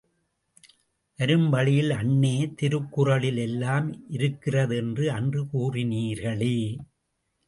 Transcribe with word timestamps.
வரும் 1.19 1.49
வழியில், 1.49 1.91
அண்ணே 1.91 2.37
திருக்குறளில் 2.53 3.37
எல்லாம் 3.37 3.87
இருக்கிறது 4.09 4.75
என்று 4.77 5.05
அன்று 5.11 5.43
கூறினீர்களே! 5.53 6.57